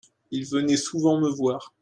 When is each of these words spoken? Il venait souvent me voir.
Il 0.31 0.45
venait 0.47 0.77
souvent 0.77 1.21
me 1.21 1.29
voir. 1.29 1.75